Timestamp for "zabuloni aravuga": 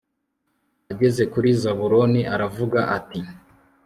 1.61-2.79